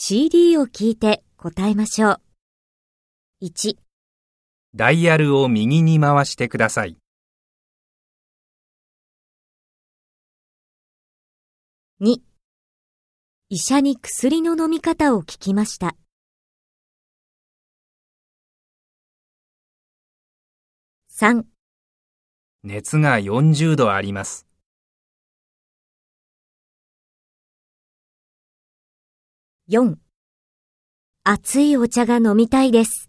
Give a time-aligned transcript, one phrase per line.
[0.00, 2.20] CD を聞いて答えましょう。
[3.42, 3.74] 1、
[4.72, 6.96] ダイヤルを右に回してください。
[12.00, 12.18] 2、
[13.48, 15.96] 医者に薬の飲み方を聞きました。
[21.10, 21.42] 3、
[22.62, 24.47] 熱が40度あります。
[29.70, 29.96] 4
[31.24, 33.07] 熱いお茶が飲みたいです。